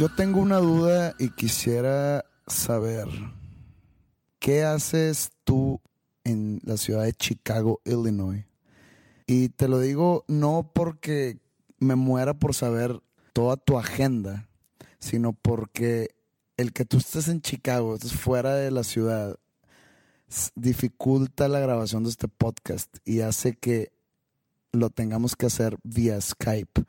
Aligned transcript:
Yo 0.00 0.08
tengo 0.08 0.40
una 0.40 0.56
duda 0.56 1.14
y 1.18 1.28
quisiera 1.28 2.24
saber, 2.46 3.06
¿qué 4.38 4.64
haces 4.64 5.30
tú 5.44 5.78
en 6.24 6.58
la 6.64 6.78
ciudad 6.78 7.02
de 7.02 7.12
Chicago, 7.12 7.82
Illinois? 7.84 8.46
Y 9.26 9.50
te 9.50 9.68
lo 9.68 9.78
digo 9.78 10.24
no 10.26 10.70
porque 10.74 11.38
me 11.80 11.96
muera 11.96 12.32
por 12.32 12.54
saber 12.54 12.98
toda 13.34 13.58
tu 13.58 13.76
agenda, 13.76 14.48
sino 15.00 15.34
porque 15.34 16.14
el 16.56 16.72
que 16.72 16.86
tú 16.86 16.96
estés 16.96 17.28
en 17.28 17.42
Chicago, 17.42 17.94
estés 17.94 18.14
fuera 18.14 18.54
de 18.54 18.70
la 18.70 18.84
ciudad, 18.84 19.36
dificulta 20.54 21.46
la 21.46 21.60
grabación 21.60 22.04
de 22.04 22.08
este 22.08 22.26
podcast 22.26 22.88
y 23.04 23.20
hace 23.20 23.54
que 23.54 23.92
lo 24.72 24.88
tengamos 24.88 25.36
que 25.36 25.44
hacer 25.44 25.76
vía 25.82 26.18
Skype. 26.18 26.84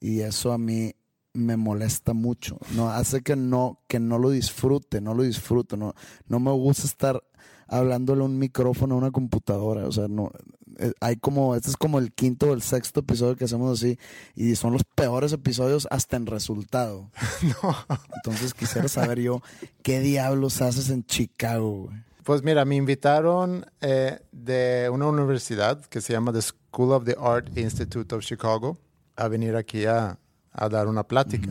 Y 0.00 0.22
eso 0.22 0.52
a 0.52 0.58
mí 0.58 0.96
me 1.34 1.56
molesta 1.56 2.14
mucho. 2.14 2.58
No 2.74 2.88
hace 2.88 3.22
que 3.22 3.36
no 3.36 3.80
que 3.88 4.00
no 4.00 4.18
lo 4.18 4.30
disfrute, 4.30 5.00
no 5.00 5.14
lo 5.14 5.22
disfruto, 5.22 5.76
no 5.76 5.94
no 6.28 6.40
me 6.40 6.52
gusta 6.52 6.86
estar 6.86 7.22
hablándole 7.66 8.22
a 8.22 8.26
un 8.26 8.38
micrófono 8.38 8.94
a 8.94 8.98
una 8.98 9.10
computadora, 9.10 9.86
o 9.86 9.92
sea, 9.92 10.06
no 10.08 10.30
eh, 10.78 10.92
hay 11.00 11.16
como 11.16 11.54
este 11.54 11.70
es 11.70 11.76
como 11.76 11.98
el 11.98 12.12
quinto 12.12 12.50
o 12.50 12.54
el 12.54 12.62
sexto 12.62 13.00
episodio 13.00 13.36
que 13.36 13.44
hacemos 13.44 13.78
así 13.78 13.98
y 14.34 14.54
son 14.56 14.72
los 14.72 14.84
peores 14.84 15.32
episodios 15.32 15.86
hasta 15.90 16.16
en 16.16 16.26
resultado. 16.26 17.10
Entonces 18.16 18.54
quisiera 18.54 18.88
saber 18.88 19.20
yo 19.20 19.42
qué 19.82 20.00
diablos 20.00 20.62
haces 20.62 20.90
en 20.90 21.04
Chicago. 21.04 21.84
güey? 21.84 21.96
Pues 22.24 22.42
mira, 22.42 22.64
me 22.64 22.76
invitaron 22.76 23.66
eh, 23.80 24.18
de 24.32 24.88
una 24.90 25.08
universidad 25.08 25.84
que 25.84 26.00
se 26.00 26.14
llama 26.14 26.32
The 26.32 26.42
School 26.42 26.92
of 26.92 27.04
the 27.04 27.16
Art 27.18 27.56
Institute 27.56 28.14
of 28.14 28.24
Chicago 28.24 28.78
a 29.16 29.28
venir 29.28 29.56
aquí 29.56 29.84
a, 29.84 30.18
a 30.54 30.68
dar 30.68 30.86
una 30.86 31.06
plática. 31.06 31.50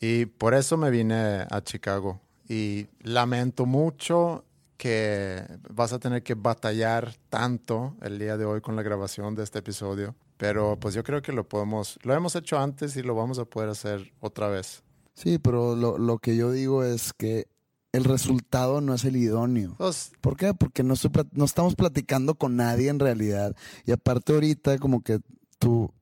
Y 0.00 0.26
por 0.26 0.54
eso 0.54 0.76
me 0.76 0.90
vine 0.90 1.46
a 1.48 1.60
Chicago. 1.62 2.20
Y 2.48 2.88
lamento 3.02 3.64
mucho 3.64 4.44
que 4.76 5.42
vas 5.70 5.92
a 5.92 5.98
tener 5.98 6.22
que 6.22 6.34
batallar 6.34 7.14
tanto 7.28 7.96
el 8.02 8.18
día 8.18 8.36
de 8.36 8.44
hoy 8.44 8.60
con 8.60 8.76
la 8.76 8.82
grabación 8.82 9.34
de 9.34 9.44
este 9.44 9.60
episodio. 9.60 10.14
Pero 10.36 10.78
pues 10.80 10.94
yo 10.94 11.04
creo 11.04 11.22
que 11.22 11.32
lo 11.32 11.48
podemos, 11.48 11.98
lo 12.02 12.12
hemos 12.12 12.34
hecho 12.34 12.58
antes 12.58 12.96
y 12.96 13.02
lo 13.02 13.14
vamos 13.14 13.38
a 13.38 13.44
poder 13.44 13.68
hacer 13.70 14.12
otra 14.20 14.48
vez. 14.48 14.82
Sí, 15.14 15.38
pero 15.38 15.76
lo, 15.76 15.96
lo 15.96 16.18
que 16.18 16.36
yo 16.36 16.50
digo 16.50 16.82
es 16.82 17.12
que 17.12 17.46
el 17.92 18.02
resultado 18.02 18.80
no 18.80 18.92
es 18.94 19.04
el 19.04 19.16
idóneo. 19.16 19.76
Pues 19.78 20.10
¿Por 20.20 20.36
qué? 20.36 20.52
Porque 20.52 20.82
no, 20.82 20.94
estoy 20.94 21.12
no 21.30 21.44
estamos 21.44 21.76
platicando 21.76 22.34
con 22.34 22.56
nadie 22.56 22.88
en 22.88 22.98
realidad. 22.98 23.54
Y 23.86 23.92
aparte 23.92 24.32
ahorita 24.32 24.78
como 24.78 25.04
que 25.04 25.20
tu, 25.60 25.92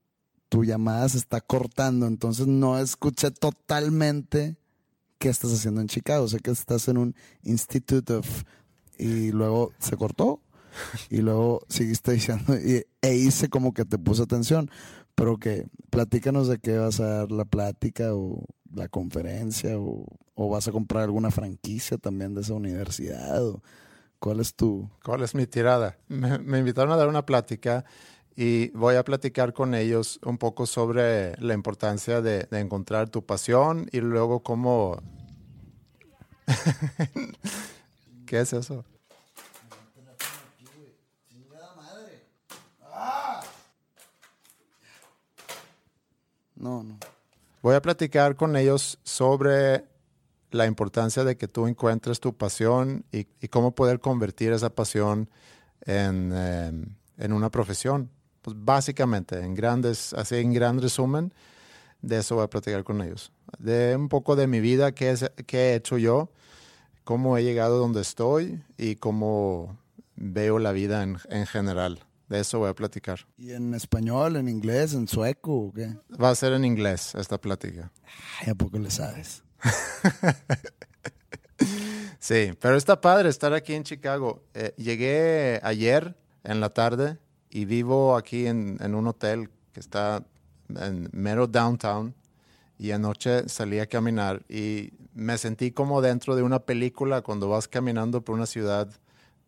tu 0.52 0.64
llamada 0.64 1.08
se 1.08 1.16
está 1.16 1.40
cortando, 1.40 2.06
entonces 2.06 2.46
no 2.46 2.78
escuché 2.78 3.30
totalmente 3.30 4.58
qué 5.16 5.30
estás 5.30 5.50
haciendo 5.50 5.80
en 5.80 5.86
Chicago. 5.86 6.28
Sé 6.28 6.40
que 6.40 6.50
estás 6.50 6.88
en 6.88 6.98
un 6.98 7.14
Institute 7.42 8.12
of... 8.12 8.42
Y 8.98 9.32
luego 9.32 9.72
se 9.78 9.96
cortó. 9.96 10.42
Y 11.08 11.22
luego 11.22 11.62
seguiste 11.70 12.12
diciendo... 12.12 12.54
Y, 12.54 12.84
e 13.00 13.14
hice 13.14 13.48
como 13.48 13.72
que 13.72 13.86
te 13.86 13.96
puse 13.96 14.24
atención. 14.24 14.70
Pero 15.14 15.38
que 15.38 15.68
platícanos 15.88 16.48
de 16.48 16.58
qué 16.58 16.76
vas 16.76 17.00
a 17.00 17.06
dar 17.06 17.32
la 17.32 17.46
plática 17.46 18.14
o 18.14 18.44
la 18.74 18.88
conferencia 18.88 19.78
o, 19.78 20.04
o 20.34 20.50
vas 20.50 20.68
a 20.68 20.72
comprar 20.72 21.04
alguna 21.04 21.30
franquicia 21.30 21.96
también 21.96 22.34
de 22.34 22.42
esa 22.42 22.52
universidad. 22.52 23.42
O, 23.42 23.62
¿Cuál 24.18 24.38
es 24.38 24.54
tu...? 24.54 24.91
¿Cuál 25.02 25.22
es 25.22 25.34
mi 25.34 25.46
tirada? 25.46 25.96
Me, 26.08 26.38
me 26.38 26.58
invitaron 26.58 26.92
a 26.92 26.96
dar 26.96 27.08
una 27.08 27.24
plática 27.24 27.86
y 28.37 28.70
voy 28.70 28.97
a 28.97 29.04
platicar 29.04 29.53
con 29.53 29.75
ellos 29.75 30.19
un 30.25 30.38
poco 30.38 30.66
sobre 30.66 31.37
la 31.41 31.54
importancia 31.54 32.20
de, 32.20 32.44
de 32.50 32.60
encontrar 32.60 33.09
tu 33.10 33.25
pasión 33.25 33.88
y 33.93 34.00
luego 34.00 34.43
cómo... 34.43 35.03
¿Qué 38.26 38.41
es 38.41 38.53
eso? 38.53 38.84
No, 46.56 46.84
no. 46.84 46.97
Voy 47.60 47.75
a 47.75 47.82
platicar 47.82 48.37
con 48.37 48.56
ellos 48.56 48.98
sobre 49.03 49.84
la 50.53 50.66
importancia 50.66 51.25
de 51.25 51.37
que 51.37 51.48
tú 51.48 51.66
encuentres 51.66 52.21
tu 52.21 52.37
pasión 52.37 53.04
y, 53.10 53.26
y 53.41 53.48
cómo 53.48 53.75
poder 53.75 53.98
convertir 53.98 54.53
esa 54.53 54.71
pasión 54.71 55.28
en, 55.81 56.31
eh, 56.32 56.72
en 57.19 57.32
una 57.32 57.50
profesión. 57.50 58.10
Pues 58.42 58.56
básicamente, 58.58 59.38
en 59.38 59.54
grandes, 59.54 60.12
así 60.14 60.36
en 60.36 60.53
gran 60.53 60.80
resumen, 60.80 61.32
de 62.00 62.19
eso 62.19 62.34
voy 62.36 62.44
a 62.44 62.50
platicar 62.50 62.84
con 62.84 63.00
ellos. 63.00 63.32
De 63.58 63.97
un 63.97 64.08
poco 64.08 64.36
de 64.36 64.47
mi 64.47 64.60
vida, 64.60 64.92
qué, 64.92 65.10
es, 65.10 65.30
qué 65.47 65.70
he 65.70 65.75
hecho 65.76 65.97
yo, 65.98 66.30
cómo 67.04 67.38
he 67.38 67.44
llegado 67.44 67.78
donde 67.78 68.00
estoy 68.00 68.62
y 68.76 68.97
cómo 68.97 69.78
veo 70.16 70.58
la 70.58 70.72
vida 70.72 71.03
en, 71.03 71.19
en 71.30 71.47
general. 71.47 72.00
De 72.28 72.41
eso 72.41 72.59
voy 72.59 72.71
a 72.71 72.74
platicar. 72.74 73.21
¿Y 73.36 73.53
en 73.53 73.74
español, 73.74 74.36
en 74.36 74.48
inglés, 74.48 74.94
en 74.94 75.06
sueco 75.06 75.54
o 75.54 75.72
qué? 75.72 75.97
Va 76.21 76.30
a 76.30 76.34
ser 76.34 76.53
en 76.54 76.65
inglés 76.65 77.15
esta 77.15 77.39
plática. 77.39 77.92
Ay, 78.41 78.50
¿a 78.50 78.54
poco 78.54 78.78
le 78.78 78.91
sabes? 78.91 79.44
Sí, 82.22 82.53
pero 82.60 82.77
está 82.77 83.00
padre 83.00 83.28
estar 83.28 83.53
aquí 83.53 83.74
en 83.74 83.83
Chicago. 83.83 84.44
Eh, 84.54 84.72
llegué 84.77 85.59
ayer 85.65 86.16
en 86.44 86.60
la 86.60 86.68
tarde 86.71 87.18
y 87.53 87.66
vivo 87.66 88.16
aquí 88.16 88.47
en, 88.47 88.78
en 88.81 88.95
un 88.95 89.07
hotel 89.07 89.51
que 89.72 89.81
está 89.81 90.25
en 90.75 91.09
mero 91.13 91.47
downtown. 91.47 92.15
Y 92.78 92.91
anoche 92.91 93.49
salí 93.49 93.78
a 93.78 93.87
caminar 93.87 94.43
y 94.49 94.93
me 95.15 95.39
sentí 95.39 95.71
como 95.71 96.01
dentro 96.01 96.34
de 96.34 96.43
una 96.43 96.60
película 96.60 97.21
cuando 97.21 97.49
vas 97.49 97.69
caminando 97.69 98.22
por 98.22 98.34
una 98.34 98.47
ciudad 98.47 98.91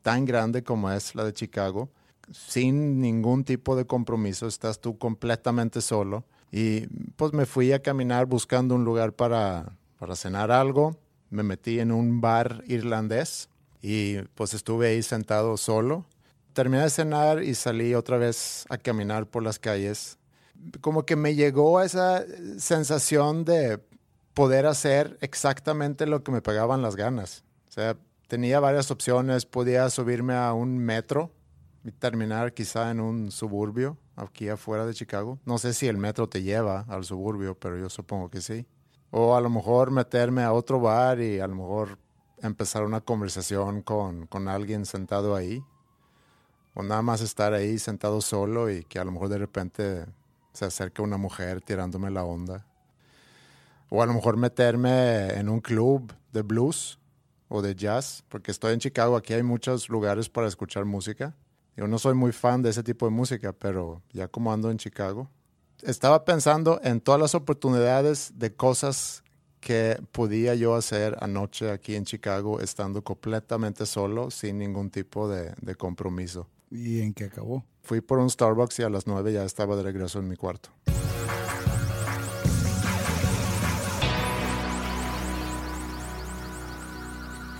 tan 0.03 0.27
grande 0.27 0.63
como 0.63 0.91
es 0.91 1.15
la 1.15 1.25
de 1.25 1.33
Chicago, 1.33 1.89
sin 2.31 3.01
ningún 3.01 3.43
tipo 3.43 3.75
de 3.75 3.87
compromiso, 3.87 4.47
estás 4.47 4.79
tú 4.79 4.99
completamente 4.99 5.81
solo. 5.81 6.25
Y 6.53 6.87
pues 7.17 7.33
me 7.33 7.47
fui 7.47 7.73
a 7.73 7.83
caminar 7.83 8.27
buscando 8.27 8.75
un 8.75 8.85
lugar 8.85 9.15
para, 9.15 9.77
para 9.99 10.15
cenar 10.15 10.53
algo. 10.53 10.97
Me 11.31 11.43
metí 11.43 11.81
en 11.81 11.91
un 11.91 12.21
bar 12.21 12.63
irlandés 12.69 13.49
y 13.83 14.19
pues 14.35 14.55
estuve 14.55 14.89
ahí 14.89 15.03
sentado 15.03 15.57
solo. 15.57 16.05
Terminé 16.55 16.85
de 16.85 16.91
cenar 16.91 17.43
y 17.43 17.55
salí 17.55 17.95
otra 17.95 18.17
vez 18.17 18.65
a 18.71 18.79
caminar 18.79 19.27
por 19.27 19.43
las 19.43 19.59
calles. 19.59 20.19
Como 20.81 21.05
que 21.05 21.17
me 21.17 21.35
llegó 21.35 21.83
esa 21.83 22.25
sensación 22.59 23.45
de 23.45 23.81
poder 24.33 24.67
hacer 24.67 25.19
exactamente 25.21 26.07
lo 26.07 26.23
que 26.23 26.33
me 26.33 26.41
pegaban 26.41 26.81
las 26.81 26.97
ganas. 26.97 27.45
O 27.69 27.73
sea, 27.73 27.97
tenía 28.29 28.61
varias 28.61 28.91
opciones. 28.91 29.47
Podía 29.47 29.91
subirme 29.91 30.35
a 30.35 30.53
un 30.53 30.79
metro 30.79 31.33
y 31.85 31.91
terminar 31.91 32.55
quizá 32.55 32.91
en 32.91 33.01
un 33.01 33.31
suburbio 33.31 33.99
aquí 34.17 34.49
afuera 34.49 34.87
de 34.87 34.95
Chicago. 34.95 35.39
No 35.45 35.59
sé 35.59 35.75
si 35.75 35.89
el 35.89 35.99
metro 35.99 36.29
te 36.29 36.43
lleva 36.43 36.87
al 36.89 37.05
suburbio, 37.05 37.57
pero 37.59 37.77
yo 37.77 37.91
supongo 37.91 38.31
que 38.31 38.41
sí. 38.41 38.67
O 39.11 39.37
a 39.37 39.41
lo 39.41 39.51
mejor 39.51 39.91
meterme 39.91 40.43
a 40.43 40.53
otro 40.53 40.81
bar 40.81 41.21
y 41.21 41.41
a 41.41 41.47
lo 41.47 41.57
mejor 41.57 41.99
empezar 42.43 42.85
una 42.85 43.01
conversación 43.01 43.83
con, 43.83 44.27
con 44.27 44.49
alguien 44.49 44.87
sentado 44.87 45.35
ahí. 45.35 45.63
O 46.75 46.83
nada 46.83 47.03
más 47.03 47.21
estar 47.21 47.55
ahí 47.55 47.79
sentado 47.79 48.21
solo 48.21 48.71
y 48.71 48.85
que 48.85 48.99
a 48.99 49.05
lo 49.05 49.13
mejor 49.13 49.29
de 49.29 49.39
repente 49.39 50.05
se 50.53 50.65
acerque 50.65 51.03
una 51.03 51.17
mujer 51.17 51.61
tirándome 51.61 52.11
la 52.11 52.25
onda. 52.25 52.67
O 53.91 54.03
a 54.03 54.07
lo 54.07 54.15
mejor 54.15 54.37
meterme 54.37 55.29
en 55.35 55.49
un 55.49 55.61
club 55.61 56.13
de 56.33 56.43
blues 56.43 56.99
o 57.49 57.63
de 57.63 57.75
jazz, 57.75 58.25
porque 58.29 58.51
estoy 58.51 58.75
en 58.75 58.81
Chicago, 58.81 59.17
aquí 59.17 59.35
hay 59.35 59.43
muchos 59.43 59.89
lugares 59.89 60.29
para 60.29 60.49
escuchar 60.49 60.85
música. 60.85 61.37
Yo 61.77 61.87
no 61.87 61.99
soy 61.99 62.15
muy 62.15 62.33
fan 62.33 62.63
de 62.63 62.71
ese 62.71 62.83
tipo 62.83 63.07
de 63.07 63.13
música, 63.13 63.53
pero 63.53 64.03
ya 64.13 64.29
como 64.29 64.53
ando 64.53 64.71
en 64.71 64.79
Chicago, 64.79 65.29
estaba 65.83 66.25
pensando 66.25 66.81
en 66.83 67.01
todas 67.01 67.21
las 67.21 67.35
oportunidades 67.35 68.33
de 68.37 68.55
cosas 68.55 69.23
que 69.61 70.01
podía 70.13 70.55
yo 70.55 70.75
hacer 70.75 71.17
anoche 71.21 71.71
aquí 71.71 71.95
en 71.95 72.05
Chicago 72.05 72.61
estando 72.61 73.03
completamente 73.03 73.87
solo, 73.87 74.31
sin 74.31 74.59
ningún 74.59 74.91
tipo 74.91 75.29
de, 75.29 75.55
de 75.61 75.75
compromiso. 75.75 76.49
¿Y 76.71 77.01
en 77.01 77.15
qué 77.15 77.25
acabó? 77.25 77.65
Fui 77.83 78.01
por 78.01 78.19
un 78.19 78.31
Starbucks 78.31 78.79
y 78.81 78.83
a 78.83 78.89
las 78.89 79.07
nueve 79.07 79.33
ya 79.33 79.45
estaba 79.45 79.77
de 79.77 79.83
regreso 79.83 80.19
en 80.19 80.29
mi 80.29 80.37
cuarto. 80.37 80.71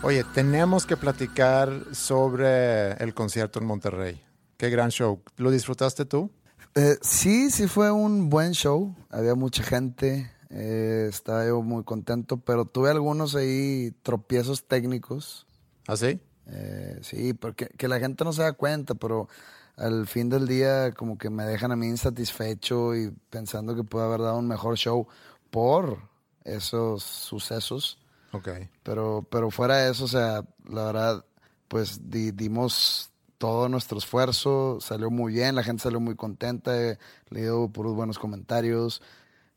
Oye, 0.03 0.23
tenemos 0.35 0.85
que 0.85 0.99
platicar 0.99 1.73
sobre 1.93 2.93
el 3.03 3.15
concierto 3.15 3.59
en 3.59 3.65
Monterrey. 3.67 4.23
Qué 4.59 4.69
gran 4.69 4.91
show. 4.91 5.23
¿Lo 5.39 5.51
disfrutaste 5.51 6.05
tú? 6.05 6.31
Eh, 6.75 6.99
sí, 7.01 7.51
sí 7.51 7.67
fue 7.69 7.91
un 7.91 8.29
buen 8.29 8.53
show. 8.53 8.95
Había 9.11 9.35
mucha 9.35 9.63
gente. 9.63 10.31
eh, 10.51 11.07
estaba 11.09 11.47
yo 11.47 11.63
muy 11.63 11.85
contento, 11.85 12.37
pero 12.37 12.65
tuve 12.67 12.91
algunos 12.91 13.35
ahí 13.35 13.93
tropiezos 14.03 14.67
técnicos. 14.69 15.47
¿Ah, 15.89 15.97
sí? 15.97 16.21
Eh, 16.47 16.99
sí, 17.03 17.33
porque 17.35 17.69
que 17.77 17.89
la 17.89 17.99
gente 17.99 18.25
no 18.25 18.33
se 18.33 18.43
da 18.43 18.53
cuenta, 18.53 18.95
pero 18.95 19.29
al 19.77 20.07
fin 20.07 20.29
del 20.29 20.47
día 20.47 20.93
como 20.93 21.19
que 21.19 21.31
me 21.31 21.45
dejan 21.45 21.73
a 21.73 21.77
mí 21.77 21.87
insatisfecho 21.89 22.95
y 22.95 23.11
pensando 23.31 23.75
que 23.75 23.83
pude 23.85 24.03
haber 24.05 24.21
dado 24.21 24.39
un 24.39 24.47
mejor 24.49 24.77
show 24.77 25.07
por 25.51 25.99
esos 26.45 27.03
sucesos. 27.03 27.99
Ok. 28.33 28.49
Pero, 28.83 29.27
pero 29.31 29.51
fuera 29.51 29.79
de 29.79 29.91
eso, 29.91 30.05
o 30.05 30.09
sea, 30.09 30.45
la 30.69 30.85
verdad, 30.85 31.25
pues 31.69 32.11
di- 32.11 32.33
dimos 32.33 33.11
todo 33.39 33.69
nuestro 33.69 33.99
esfuerzo, 33.99 34.79
salió 34.81 35.11
muy 35.11 35.33
bien, 35.35 35.55
la 35.55 35.63
gente 35.63 35.83
salió 35.83 36.01
muy 36.01 36.15
contenta, 36.15 36.77
he 36.81 36.99
leído 37.31 37.69
puros 37.69 37.95
buenos 37.95 38.19
comentarios, 38.19 39.03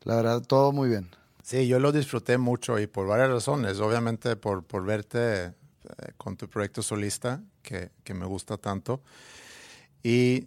la 0.02 0.16
verdad, 0.16 0.42
todo 0.42 0.72
muy 0.72 0.88
bien. 0.88 1.10
Sí, 1.42 1.66
yo 1.66 1.78
lo 1.78 1.92
disfruté 1.92 2.36
mucho 2.38 2.78
y 2.78 2.86
por 2.86 3.06
varias 3.06 3.30
razones. 3.30 3.80
Obviamente 3.80 4.36
por, 4.36 4.64
por 4.64 4.84
verte 4.84 5.54
eh, 5.88 6.12
con 6.16 6.36
tu 6.36 6.48
proyecto 6.48 6.82
solista, 6.82 7.42
que, 7.62 7.90
que 8.04 8.14
me 8.14 8.26
gusta 8.26 8.56
tanto. 8.56 9.02
Y 10.02 10.46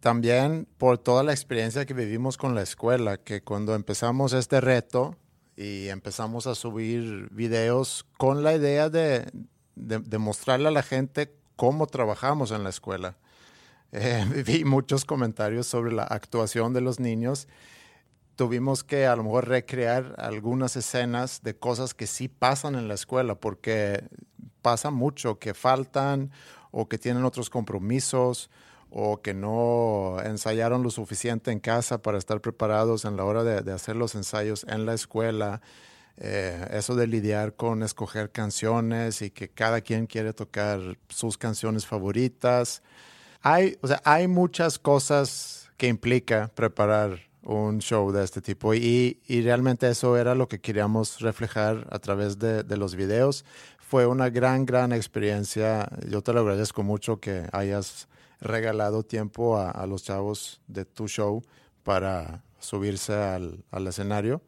también 0.00 0.66
por 0.78 0.98
toda 0.98 1.22
la 1.22 1.32
experiencia 1.32 1.86
que 1.86 1.94
vivimos 1.94 2.36
con 2.36 2.54
la 2.54 2.62
escuela, 2.62 3.18
que 3.18 3.42
cuando 3.42 3.74
empezamos 3.74 4.32
este 4.32 4.60
reto 4.60 5.16
y 5.56 5.88
empezamos 5.88 6.46
a 6.46 6.54
subir 6.54 7.28
videos 7.30 8.06
con 8.16 8.42
la 8.42 8.54
idea 8.54 8.88
de, 8.88 9.30
de, 9.74 10.18
mostrarle 10.18 10.68
a 10.68 10.72
la 10.72 10.82
gente 10.82 11.34
cómo 11.56 11.86
trabajamos 11.86 12.50
en 12.50 12.64
la 12.64 12.70
escuela. 12.70 13.16
Eh, 13.92 14.44
vi 14.46 14.62
muchos 14.62 15.04
comentarios 15.04 15.66
sobre 15.66 15.90
la 15.92 16.04
actuación 16.04 16.72
de 16.72 16.80
los 16.80 17.00
niños 17.00 17.48
tuvimos 18.40 18.84
que 18.84 19.04
a 19.04 19.14
lo 19.16 19.22
mejor 19.22 19.48
recrear 19.48 20.14
algunas 20.16 20.74
escenas 20.74 21.42
de 21.42 21.58
cosas 21.58 21.92
que 21.92 22.06
sí 22.06 22.26
pasan 22.26 22.74
en 22.74 22.88
la 22.88 22.94
escuela, 22.94 23.34
porque 23.34 24.08
pasa 24.60 24.90
mucho 24.90 25.38
que 25.38 25.54
faltan 25.54 26.30
o 26.70 26.88
que 26.88 26.98
tienen 26.98 27.24
otros 27.24 27.50
compromisos 27.50 28.50
o 28.90 29.22
que 29.22 29.34
no 29.34 30.16
ensayaron 30.24 30.82
lo 30.82 30.90
suficiente 30.90 31.52
en 31.52 31.60
casa 31.60 32.02
para 32.02 32.18
estar 32.18 32.40
preparados 32.40 33.04
en 33.04 33.16
la 33.16 33.24
hora 33.24 33.44
de, 33.44 33.72
hacer 33.72 33.96
los 33.96 34.14
ensayos 34.14 34.66
en 34.68 34.84
la 34.84 34.94
escuela. 34.94 35.60
Eh, 36.16 36.66
eso 36.72 36.96
de 36.96 37.06
lidiar 37.06 37.54
con 37.54 37.82
escoger 37.82 38.30
canciones 38.30 39.22
y 39.22 39.30
que 39.30 39.48
cada 39.48 39.80
quien 39.80 40.06
quiere 40.06 40.32
tocar 40.34 40.98
sus 41.08 41.38
canciones 41.38 41.86
favoritas. 41.86 42.82
Hay, 43.42 43.78
o 43.80 43.86
sea, 43.86 44.02
hay 44.04 44.28
muchas 44.28 44.78
cosas 44.78 45.70
que 45.78 45.86
implica 45.86 46.50
preparar 46.54 47.20
un 47.42 47.78
show 47.78 48.12
de 48.12 48.22
este 48.22 48.42
tipo 48.42 48.74
y, 48.74 49.18
y 49.26 49.40
realmente 49.40 49.88
eso 49.88 50.18
era 50.18 50.34
lo 50.34 50.46
que 50.46 50.60
queríamos 50.60 51.20
reflejar 51.20 51.86
a 51.90 51.98
través 52.00 52.38
de 52.38 52.76
los 52.76 52.96
videos. 52.96 53.46
Fue 53.90 54.06
una 54.06 54.30
gran, 54.30 54.66
gran 54.66 54.92
experiencia. 54.92 55.90
Yo 56.08 56.22
te 56.22 56.32
lo 56.32 56.42
agradezco 56.42 56.84
mucho 56.84 57.18
que 57.18 57.48
hayas 57.50 58.06
regalado 58.40 59.02
tiempo 59.02 59.58
a, 59.58 59.84
los 59.88 60.04
chavos 60.04 60.60
de 60.68 60.84
tu 60.84 61.08
show 61.08 61.42
para 61.82 62.44
subirse 62.60 63.14
al, 63.14 63.64
al 63.72 63.88
escenario. 63.88 64.42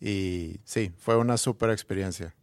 Y 0.00 0.58
sí, 0.64 0.92
fue 0.98 1.16
una 1.16 1.36
súper 1.36 1.70
experiencia. 1.70 2.34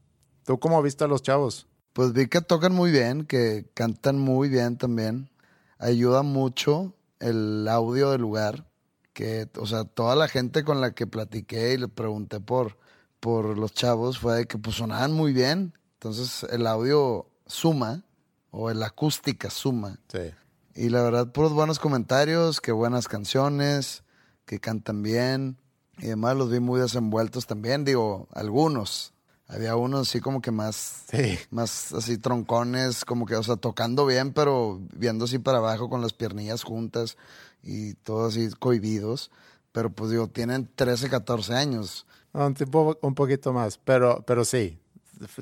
¿Tú 0.45 0.57
cómo 0.57 0.81
viste 0.81 1.03
a 1.03 1.07
los 1.07 1.21
chavos? 1.21 1.67
Pues 1.91 2.13
vi 2.13 2.27
que 2.27 2.39
tocan 2.39 2.73
muy 2.73 2.89
bien, 2.89 3.25
que 3.25 3.65
cantan 3.73 4.17
muy 4.17 4.47
bien 4.47 4.77
también. 4.77 5.29
Ayuda 5.77 6.23
mucho 6.23 6.95
el 7.19 7.67
audio 7.67 8.11
del 8.11 8.21
lugar, 8.21 8.65
que, 9.11 9.49
o 9.57 9.65
sea, 9.65 9.83
toda 9.83 10.15
la 10.15 10.29
gente 10.29 10.63
con 10.63 10.79
la 10.79 10.93
que 10.95 11.05
platiqué 11.05 11.73
y 11.73 11.77
le 11.77 11.89
pregunté 11.89 12.39
por, 12.39 12.77
por 13.19 13.57
los 13.57 13.73
chavos 13.73 14.19
fue 14.19 14.35
de 14.35 14.45
que 14.47 14.57
pues 14.57 14.77
sonaban 14.77 15.11
muy 15.11 15.33
bien. 15.33 15.73
Entonces 15.95 16.45
el 16.51 16.67
audio 16.67 17.27
suma, 17.45 18.03
o 18.51 18.71
la 18.73 18.87
acústica 18.87 19.49
suma. 19.49 19.99
Sí. 20.11 20.31
Y 20.75 20.89
la 20.89 21.01
verdad, 21.03 21.31
puros 21.31 21.53
buenos 21.53 21.79
comentarios, 21.79 22.61
que 22.61 22.71
buenas 22.71 23.07
canciones, 23.07 24.03
que 24.45 24.59
cantan 24.59 25.01
bien. 25.03 25.57
Y 25.97 26.07
además 26.07 26.35
los 26.37 26.51
vi 26.51 26.59
muy 26.59 26.79
desenvueltos 26.79 27.47
también, 27.47 27.85
digo, 27.85 28.27
algunos. 28.33 29.13
Había 29.47 29.75
unos 29.75 30.09
así 30.09 30.21
como 30.21 30.41
que 30.41 30.51
más, 30.51 31.03
Sí. 31.11 31.37
más 31.51 31.93
así 31.93 32.17
troncones, 32.17 33.05
como 33.05 33.25
que, 33.25 33.35
o 33.35 33.43
sea, 33.43 33.55
tocando 33.57 34.05
bien, 34.05 34.33
pero 34.33 34.79
viendo 34.93 35.25
así 35.25 35.37
para 35.39 35.59
abajo 35.59 35.89
con 35.89 36.01
las 36.01 36.13
piernillas 36.13 36.63
juntas 36.63 37.17
y 37.61 37.93
todos 37.95 38.33
así 38.35 38.49
cohibidos. 38.59 39.31
Pero 39.71 39.89
pues 39.91 40.11
digo, 40.11 40.27
tienen 40.27 40.69
13, 40.75 41.09
14 41.09 41.53
años. 41.53 42.05
Un, 42.33 42.53
tipo, 42.53 42.97
un 43.01 43.15
poquito 43.15 43.53
más, 43.53 43.77
pero, 43.77 44.23
pero 44.25 44.43
sí, 44.45 44.79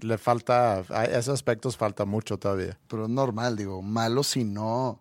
le 0.01 0.17
falta, 0.17 0.83
a 0.89 1.05
esos 1.05 1.33
aspectos 1.33 1.77
falta 1.77 2.05
mucho 2.05 2.37
todavía. 2.37 2.77
Pero 2.87 3.03
es 3.05 3.09
normal, 3.09 3.55
digo, 3.55 3.81
malos 3.81 4.27
si 4.27 4.43
no, 4.43 4.99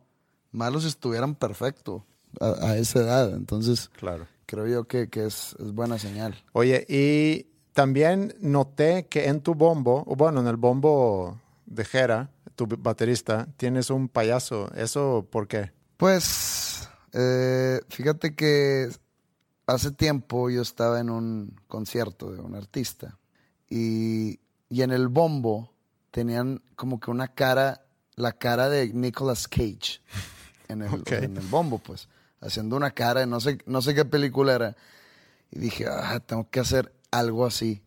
malos 0.51 0.83
si 0.83 0.89
estuvieran 0.89 1.35
perfecto 1.35 2.05
a, 2.41 2.69
a 2.71 2.77
esa 2.77 3.01
edad. 3.01 3.35
Entonces, 3.35 3.89
Claro. 3.99 4.27
creo 4.47 4.67
yo 4.67 4.85
que, 4.85 5.09
que 5.09 5.27
es, 5.27 5.55
es 5.59 5.73
buena 5.73 5.99
señal. 5.99 6.35
Oye, 6.53 6.85
y 6.89 7.47
también 7.73 8.35
noté 8.41 9.07
que 9.07 9.29
en 9.29 9.41
tu 9.41 9.55
bombo, 9.55 10.05
o 10.07 10.17
bueno, 10.17 10.41
en 10.41 10.47
el 10.47 10.57
bombo 10.57 11.41
de 11.67 11.85
Jera, 11.85 12.31
tu 12.55 12.67
baterista, 12.67 13.49
tienes 13.57 13.89
un 13.91 14.09
payaso. 14.09 14.71
¿Eso 14.75 15.27
por 15.31 15.49
qué? 15.49 15.73
Pues, 15.97 16.89
eh, 17.13 17.81
fíjate 17.89 18.35
que 18.35 18.91
hace 19.67 19.91
tiempo 19.93 20.51
yo 20.51 20.61
estaba 20.61 21.01
en 21.01 21.09
un 21.09 21.61
concierto 21.69 22.31
de 22.33 22.41
un 22.41 22.55
artista 22.55 23.19
y, 23.71 24.39
y 24.73 24.81
en 24.83 24.91
el 24.91 25.09
bombo 25.09 25.71
tenían 26.11 26.63
como 26.77 26.99
que 26.99 27.11
una 27.11 27.29
cara, 27.29 27.85
la 28.17 28.33
cara 28.33 28.69
de 28.71 28.93
Nicolas 28.95 29.47
Cage 29.49 30.01
en 30.69 30.83
el, 30.83 30.95
Ok. 30.95 31.13
en 31.13 31.37
el 31.37 31.47
bombo, 31.47 31.79
pues, 31.79 32.09
haciendo 32.41 32.77
una 32.77 32.91
cara, 32.93 33.27
no 33.27 33.39
sé, 33.41 33.59
no 33.67 33.83
sé 33.83 33.95
qué 33.95 34.05
película 34.07 34.55
era. 34.55 34.77
Y 35.51 35.59
dije, 35.59 35.87
ah, 35.87 36.19
tengo 36.21 36.49
que 36.51 36.61
hacer 36.61 36.95
algo 37.11 37.45
así. 37.45 37.83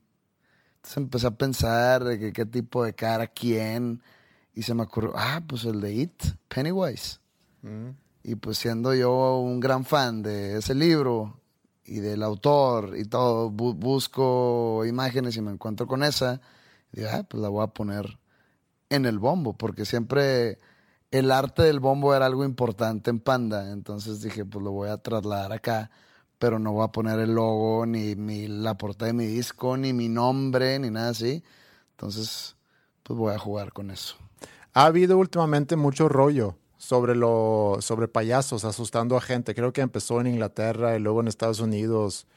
Entonces 0.77 0.97
empecé 0.97 1.27
a 1.27 1.31
pensar 1.31 2.03
de 2.03 2.19
que, 2.19 2.31
qué 2.31 2.45
tipo 2.45 2.83
de 2.83 2.93
cara, 2.93 3.25
quién, 3.27 4.03
y 4.53 4.61
se 4.61 4.75
me 4.75 4.83
ocurrió, 4.83 5.13
ah, 5.15 5.41
pues 5.47 5.65
el 5.65 5.81
de 5.81 5.91
It, 5.93 6.23
Pennywise. 6.47 7.19
Y 8.23 8.35
pues 8.35 8.59
siendo 8.59 8.93
yo 8.93 9.39
un 9.39 9.59
gran 9.59 9.85
fan 9.85 10.21
de 10.21 10.57
ese 10.59 10.75
libro 10.75 11.39
y 11.83 11.95
del 11.99 12.21
autor 12.21 12.95
y 12.97 13.05
todo, 13.05 13.49
bu- 13.51 13.73
busco 13.75 14.83
imágenes 14.85 15.35
y 15.37 15.41
me 15.41 15.51
encuentro 15.51 15.87
con 15.87 16.03
esa, 16.03 16.41
digo, 16.95 17.09
ah, 17.11 17.23
pues 17.23 17.41
la 17.41 17.49
voy 17.49 17.63
a 17.63 17.67
poner 17.67 18.19
en 18.89 19.05
el 19.05 19.19
bombo, 19.19 19.53
porque 19.53 19.85
siempre 19.85 20.59
el 21.11 21.31
arte 21.31 21.63
del 21.63 21.79
bombo 21.79 22.15
era 22.15 22.25
algo 22.25 22.45
importante 22.45 23.09
en 23.09 23.19
Panda. 23.19 23.71
Entonces 23.71 24.21
dije, 24.21 24.45
pues 24.45 24.63
lo 24.63 24.71
voy 24.71 24.89
a 24.89 24.97
trasladar 24.97 25.53
acá, 25.53 25.91
pero 26.39 26.59
no 26.59 26.73
voy 26.73 26.83
a 26.83 26.91
poner 26.91 27.19
el 27.19 27.33
logo, 27.33 27.85
ni 27.85 28.15
mi, 28.15 28.47
la 28.47 28.77
portada 28.77 29.07
de 29.07 29.13
mi 29.13 29.25
disco, 29.25 29.77
ni 29.77 29.93
mi 29.93 30.09
nombre, 30.09 30.79
ni 30.79 30.89
nada 30.89 31.09
así. 31.09 31.43
Entonces, 31.91 32.55
pues 33.03 33.17
voy 33.17 33.33
a 33.33 33.39
jugar 33.39 33.71
con 33.73 33.91
eso. 33.91 34.15
Ha 34.73 34.85
habido 34.85 35.17
últimamente 35.17 35.75
mucho 35.75 36.09
rollo 36.09 36.57
sobre, 36.77 37.15
lo, 37.15 37.77
sobre 37.79 38.07
payasos 38.07 38.65
asustando 38.65 39.15
a 39.17 39.21
gente. 39.21 39.55
Creo 39.55 39.73
que 39.73 39.81
empezó 39.81 40.19
en 40.19 40.27
Inglaterra 40.27 40.95
y 40.95 40.99
luego 40.99 41.21
en 41.21 41.27
Estados 41.27 41.59
Unidos 41.59 42.27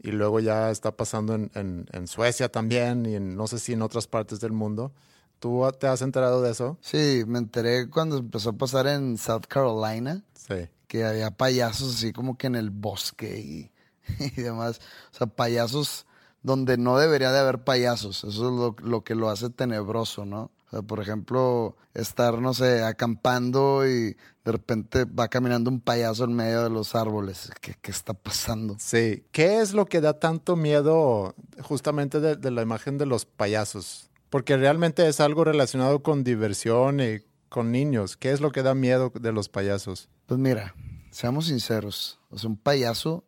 y 0.00 0.10
luego 0.10 0.40
ya 0.40 0.70
está 0.70 0.96
pasando 0.96 1.34
en, 1.34 1.50
en, 1.54 1.86
en 1.92 2.06
Suecia 2.06 2.50
también 2.50 3.06
y 3.06 3.14
en, 3.14 3.36
no 3.36 3.46
sé 3.46 3.58
si 3.58 3.72
en 3.72 3.82
otras 3.82 4.06
partes 4.06 4.40
del 4.40 4.52
mundo. 4.52 4.92
¿Tú 5.38 5.62
te 5.78 5.86
has 5.86 6.02
enterado 6.02 6.42
de 6.42 6.52
eso? 6.52 6.78
Sí, 6.80 7.24
me 7.26 7.38
enteré 7.38 7.90
cuando 7.90 8.18
empezó 8.18 8.50
a 8.50 8.52
pasar 8.54 8.86
en 8.86 9.18
South 9.18 9.44
Carolina. 9.48 10.22
Sí. 10.34 10.68
Que 10.86 11.04
había 11.04 11.30
payasos 11.30 11.96
así 11.96 12.12
como 12.12 12.38
que 12.38 12.46
en 12.46 12.54
el 12.54 12.70
bosque 12.70 13.38
y, 13.38 13.72
y 14.36 14.40
demás. 14.40 14.80
O 15.12 15.16
sea, 15.16 15.26
payasos 15.26 16.06
donde 16.42 16.76
no 16.76 16.98
debería 16.98 17.32
de 17.32 17.38
haber 17.38 17.64
payasos. 17.64 18.24
Eso 18.24 18.28
es 18.28 18.38
lo, 18.38 18.76
lo 18.82 19.04
que 19.04 19.14
lo 19.14 19.30
hace 19.30 19.50
tenebroso, 19.50 20.24
¿no? 20.24 20.50
O 20.74 20.78
sea, 20.78 20.82
por 20.82 20.98
ejemplo, 20.98 21.76
estar, 21.94 22.40
no 22.40 22.52
sé, 22.52 22.82
acampando 22.82 23.86
y 23.86 24.16
de 24.44 24.52
repente 24.52 25.04
va 25.04 25.28
caminando 25.28 25.70
un 25.70 25.80
payaso 25.80 26.24
en 26.24 26.34
medio 26.34 26.64
de 26.64 26.70
los 26.70 26.96
árboles. 26.96 27.52
¿Qué, 27.60 27.76
qué 27.80 27.92
está 27.92 28.12
pasando? 28.12 28.74
Sí. 28.80 29.24
¿Qué 29.30 29.60
es 29.60 29.72
lo 29.72 29.86
que 29.86 30.00
da 30.00 30.18
tanto 30.18 30.56
miedo 30.56 31.36
justamente 31.62 32.18
de, 32.18 32.34
de 32.34 32.50
la 32.50 32.62
imagen 32.62 32.98
de 32.98 33.06
los 33.06 33.24
payasos? 33.24 34.10
Porque 34.30 34.56
realmente 34.56 35.06
es 35.06 35.20
algo 35.20 35.44
relacionado 35.44 36.02
con 36.02 36.24
diversión 36.24 36.98
y 36.98 37.20
con 37.48 37.70
niños. 37.70 38.16
¿Qué 38.16 38.32
es 38.32 38.40
lo 38.40 38.50
que 38.50 38.64
da 38.64 38.74
miedo 38.74 39.12
de 39.14 39.30
los 39.30 39.48
payasos? 39.48 40.08
Pues 40.26 40.40
mira, 40.40 40.74
seamos 41.12 41.46
sinceros. 41.46 42.18
O 42.30 42.38
sea, 42.38 42.50
un 42.50 42.56
payaso 42.56 43.22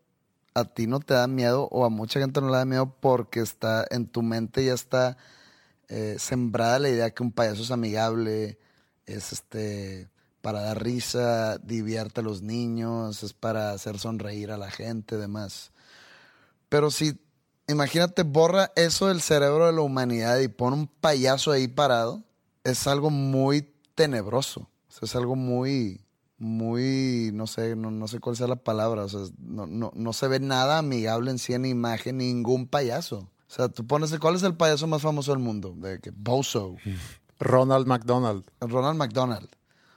a 0.55 0.65
ti 0.65 0.89
no 0.89 0.99
te 0.99 1.15
da 1.15 1.29
miedo 1.29 1.69
o 1.71 1.85
a 1.85 1.91
mucha 1.91 2.19
gente 2.19 2.41
no 2.41 2.49
le 2.49 2.57
da 2.57 2.65
miedo 2.65 2.93
porque 2.99 3.39
está 3.39 3.87
en 3.91 4.09
tu 4.09 4.23
mente 4.23 4.65
ya 4.65 4.75
está 4.75 5.17
eh, 5.89 6.17
sembrada 6.19 6.79
la 6.79 6.89
idea 6.89 7.11
que 7.11 7.23
un 7.23 7.33
payaso 7.33 7.63
es 7.63 7.71
amigable, 7.71 8.59
es 9.07 9.33
este 9.33 10.09
para 10.41 10.61
dar 10.61 10.83
risa, 10.83 11.59
divierte 11.59 12.21
a 12.21 12.23
los 12.23 12.41
niños, 12.41 13.25
es 13.25 13.33
para 13.33 13.73
hacer 13.73 13.99
sonreír 13.99 14.53
a 14.53 14.57
la 14.57 14.71
gente, 14.71 15.17
demás. 15.17 15.73
Pero 16.69 16.93
si 16.93 17.19
imagínate, 17.69 18.23
borra 18.23 18.71
eso 18.77 19.09
del 19.09 19.21
cerebro 19.21 19.67
de 19.67 19.73
la 19.73 19.81
humanidad 19.81 20.39
y 20.39 20.49
pone 20.49 20.77
un 20.77 20.87
payaso 20.87 21.51
ahí 21.51 21.69
parado, 21.69 22.23
es 22.65 22.87
algo 22.87 23.11
muy 23.11 23.73
tenebroso. 23.95 24.69
Es 25.03 25.15
algo 25.15 25.37
muy, 25.37 26.01
muy, 26.39 27.31
no 27.35 27.47
sé, 27.47 27.77
no, 27.77 27.91
no 27.91 28.09
sé 28.09 28.19
cuál 28.19 28.37
sea 28.37 28.47
la 28.47 28.57
palabra. 28.57 29.05
O 29.05 29.09
sea, 29.09 29.21
no, 29.39 29.67
no, 29.67 29.93
no, 29.95 30.13
se 30.13 30.29
ve 30.29 30.41
nada 30.41 30.79
amigable 30.79 31.31
en 31.31 31.39
sí 31.39 31.53
en 31.53 31.67
imagen, 31.67 32.19
ningún 32.19 32.67
payaso. 32.67 33.29
O 33.57 33.59
sea, 33.59 33.69
tú 33.71 33.87
pones, 33.87 34.15
¿cuál 34.19 34.35
es 34.35 34.43
el 34.43 34.55
payaso 34.55 34.87
más 34.87 35.01
famoso 35.01 35.31
del 35.33 35.41
mundo? 35.41 35.75
De 35.79 35.99
que 35.99 36.11
Bozo. 36.15 36.77
Ronald 37.39 37.87
McDonald. 37.87 38.45
Ronald 38.61 38.99
McDonald. 38.99 39.49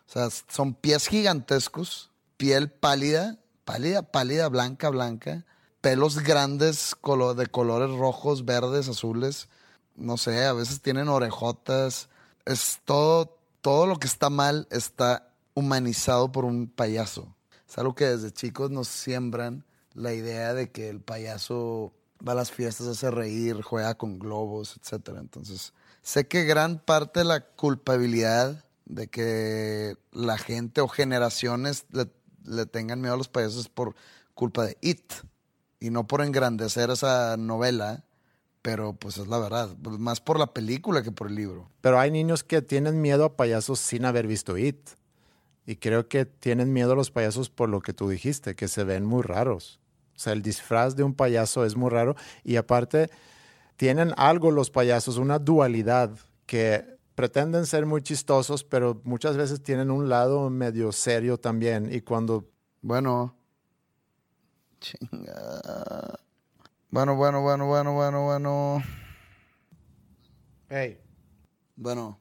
O 0.08 0.12
sea, 0.12 0.30
son 0.30 0.74
pies 0.74 1.08
gigantescos, 1.08 2.10
piel 2.38 2.72
pálida, 2.72 3.38
pálida, 3.66 4.01
pálida, 4.01 4.48
blanca, 4.48 4.89
blanca 4.89 5.46
pelos 5.82 6.20
grandes 6.20 6.96
de 7.36 7.48
colores 7.48 7.92
rojos, 7.98 8.46
verdes, 8.46 8.88
azules. 8.88 9.50
No 9.96 10.16
sé, 10.16 10.46
a 10.46 10.54
veces 10.54 10.82
tienen 10.82 11.10
orejotas. 11.10 12.10
Es 12.46 12.80
todo, 12.86 13.38
todo 13.62 13.88
lo 13.88 13.98
que 13.98 14.08
está 14.08 14.30
mal 14.30 14.68
está 14.72 15.34
humanizado 15.54 16.32
por 16.32 16.46
un 16.46 16.68
payaso. 16.68 17.36
Es 17.68 17.78
algo 17.78 17.94
que 17.94 18.06
desde 18.06 18.32
chicos 18.32 18.72
nos 18.72 18.88
siembran 18.88 19.66
la 19.94 20.13
idea 20.13 20.54
de 20.54 20.72
que 20.72 20.89
el 20.89 21.01
payaso 21.01 21.94
va 22.26 22.34
a 22.34 22.36
las 22.36 22.52
fiestas, 22.52 22.88
hace 22.88 23.12
reír, 23.12 23.62
juega 23.62 23.96
con 23.96 24.20
globos, 24.20 24.78
etc. 24.78 25.18
Entonces, 25.20 25.74
sé 26.02 26.28
que 26.28 26.44
gran 26.44 26.80
parte 26.80 27.22
de 27.22 27.26
la 27.26 27.42
culpabilidad 27.42 28.66
de 28.86 29.08
que 29.08 29.96
la 30.12 30.38
gente 30.38 30.82
o 30.82 30.88
generaciones 30.88 31.86
le, 31.92 32.10
le 32.44 32.66
tengan 32.66 33.02
miedo 33.02 33.14
a 33.14 33.18
los 33.18 33.30
payasos 33.30 33.62
es 33.62 33.70
por 33.70 33.96
culpa 34.34 34.66
de 34.66 34.78
It 34.82 35.14
y 35.80 35.92
no 35.92 36.08
por 36.08 36.22
engrandecer 36.22 36.90
esa 36.90 37.38
novela, 37.38 38.04
pero 38.62 38.94
pues 38.94 39.18
es 39.18 39.28
la 39.28 39.40
verdad, 39.40 39.78
más 39.78 40.20
por 40.20 40.40
la 40.40 40.54
película 40.54 41.04
que 41.04 41.12
por 41.12 41.28
el 41.28 41.36
libro. 41.36 41.70
Pero 41.82 42.00
hay 42.00 42.12
niños 42.12 42.44
que 42.44 42.62
tienen 42.62 43.02
miedo 43.02 43.26
a 43.26 43.38
payasos 43.38 43.80
sin 43.80 44.06
haber 44.06 44.28
visto 44.28 44.58
It. 44.58 44.90
Y 45.66 45.76
creo 45.76 46.08
que 46.08 46.26
tienen 46.26 46.74
miedo 46.74 46.94
a 46.94 46.96
los 46.96 47.12
payasos 47.12 47.50
por 47.50 47.70
lo 47.70 47.82
que 47.82 47.94
tú 47.94 48.10
dijiste, 48.10 48.56
que 48.56 48.68
se 48.68 48.84
ven 48.84 49.06
muy 49.06 49.22
raros. 49.22 49.80
O 50.20 50.22
sea, 50.22 50.34
el 50.34 50.42
disfraz 50.42 50.98
de 50.98 51.04
un 51.04 51.14
payaso 51.14 51.64
es 51.64 51.78
muy 51.78 51.90
raro 51.90 52.14
y 52.44 52.58
aparte 52.58 53.10
tienen 53.78 54.14
algo 54.18 54.52
los 54.52 54.70
payasos, 54.70 55.16
una 55.16 55.40
dualidad 55.40 56.12
que 56.46 56.84
pretenden 57.16 57.66
ser 57.66 57.86
muy 57.86 58.02
chistosos, 58.02 58.66
pero 58.66 59.00
muchas 59.06 59.38
veces 59.38 59.64
tienen 59.64 59.90
un 59.90 60.10
lado 60.10 60.50
medio 60.50 60.92
serio 60.92 61.38
también. 61.38 61.90
Y 61.90 62.02
cuando... 62.02 62.50
Bueno, 62.82 63.34
Chinga. 64.82 66.20
Bueno, 66.90 67.16
bueno, 67.16 67.42
bueno, 67.42 67.68
bueno, 67.68 67.94
bueno, 67.94 68.26
bueno. 68.26 68.84
Hey. 70.68 71.00
Bueno, 71.78 72.20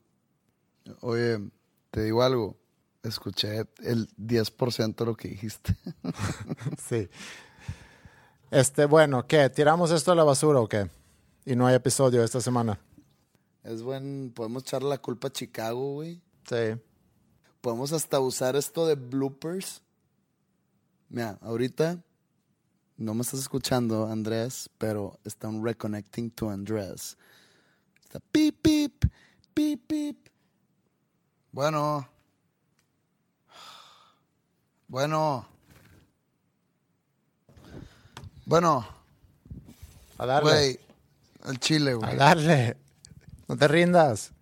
oye, 1.00 1.50
te 1.90 2.05
digo 2.05 2.23
algo. 2.23 2.57
Escuché 3.02 3.67
el 3.83 4.09
10% 4.17 4.95
de 4.95 5.05
lo 5.05 5.17
que 5.17 5.31
dijiste. 5.31 5.76
sí. 6.88 7.09
Este, 8.50 8.87
bueno, 8.87 9.26
¿qué? 9.26 9.50
¿Tiramos 9.50 9.90
esto 9.90 10.12
a 10.12 10.14
la 10.14 10.25
basura 10.25 10.61
o 10.61 10.69
qué? 10.69 10.88
Y 11.45 11.55
no 11.55 11.67
hay 11.67 11.75
episodio 11.75 12.25
esta 12.25 12.40
semana. 12.40 12.81
Es 13.62 13.83
buen. 13.83 14.33
Podemos 14.35 14.62
echarle 14.62 14.88
la 14.88 14.99
culpa 14.99 15.28
a 15.28 15.33
Chicago, 15.33 15.95
güey. 15.95 16.23
Sí. 16.49 16.81
Podemos 17.61 17.93
hasta 17.93 18.21
usar 18.21 18.57
esto 18.57 18.87
de 18.87 18.95
bloopers. 18.95 19.83
Mira, 21.11 21.38
ahorita 21.43 22.02
no 22.97 23.12
me 23.12 23.21
estás 23.21 23.40
escuchando, 23.40 24.07
Andrés, 24.07 24.71
pero 24.78 25.19
está 25.25 25.49
un 25.49 25.62
reconnecting 25.62 26.31
to 26.31 26.49
Andrés. 26.49 27.19
Está 28.02 28.19
pip, 28.21 28.62
pip, 28.62 29.05
pip, 29.52 29.87
pip. 29.87 30.28
Bueno. 31.52 32.09
Bueno. 34.87 35.58
Bueno. 38.49 38.88
A 40.17 40.25
darle. 40.25 40.50
Güey, 40.50 40.81
al 41.45 41.61
chile, 41.61 41.93
güey. 41.93 42.11
A 42.11 42.14
darle. 42.17 42.78
No 43.47 43.59
te 43.59 43.69
rindas. 43.69 44.33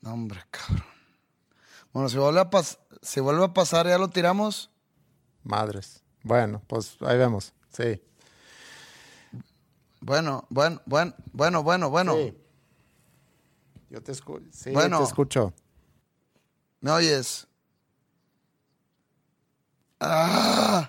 No, 0.00 0.14
hombre, 0.14 0.40
cabrón. 0.50 0.86
Bueno, 1.92 2.08
si 2.08 2.16
vuelve 2.16 2.40
a, 2.40 2.48
pas 2.48 2.78
si 3.02 3.20
vuelve 3.20 3.44
a 3.44 3.52
pasar, 3.52 3.86
¿ya 3.86 3.98
lo 3.98 4.08
tiramos? 4.08 4.70
Madres. 5.42 6.02
Bueno, 6.22 6.62
pues 6.66 6.96
ahí 7.02 7.18
vemos. 7.18 7.52
Sí. 7.68 8.02
Bueno, 10.00 10.46
bueno, 10.48 10.80
bueno, 10.86 11.14
bueno, 11.32 11.62
bueno, 11.62 11.90
bueno. 11.90 12.14
Sí. 12.14 12.34
Yo 13.90 14.02
te, 14.02 14.12
escu 14.12 14.40
sí, 14.50 14.70
bueno. 14.70 14.96
te 14.98 15.04
escucho. 15.04 15.52
¿Me 16.80 16.90
oyes? 16.90 17.46
¡Ah! 20.00 20.88